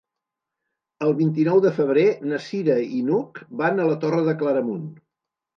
[1.07, 4.93] El vint-i-nou de febrer na Cira i n'Hug van a la Torre de Claramunt.